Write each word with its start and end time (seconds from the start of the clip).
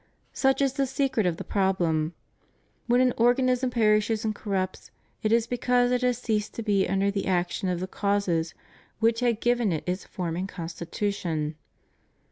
Such 0.33 0.63
is 0.63 0.73
the 0.73 0.87
secret 0.87 1.27
of 1.27 1.37
the 1.37 1.43
problem 1.43 2.15
When 2.87 3.01
an 3.01 3.13
organism 3.17 3.69
perishes 3.69 4.25
and 4.25 4.33
corrupts, 4.33 4.89
it 5.21 5.31
is 5.31 5.45
because 5.45 5.91
it 5.91 6.01
had 6.01 6.15
ceased 6.15 6.55
to 6.55 6.63
be 6.63 6.87
under 6.89 7.11
the 7.11 7.27
action 7.27 7.69
of 7.69 7.79
the 7.79 7.85
causes 7.85 8.55
which 8.97 9.19
had 9.19 9.39
given 9.39 9.71
it 9.71 9.83
its 9.85 10.05
form 10.05 10.35
and 10.35 10.49
constitution. 10.49 11.53